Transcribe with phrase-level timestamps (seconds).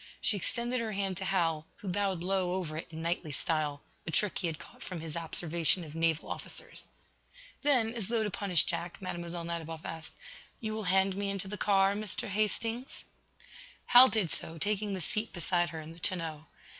[0.19, 4.09] She extended her hand to Hal, who bowed low over it in knightly style a
[4.09, 6.87] trick he had caught from his observation of naval officers.
[7.61, 9.43] Then, as though to punish Jack, Mlle.
[9.43, 10.13] Nadiboff asked:
[10.59, 12.27] "You will hand me into the car, Mr.
[12.29, 13.03] Hastings?"
[13.85, 16.47] Hal did so, taking the seat beside her in the tonneau.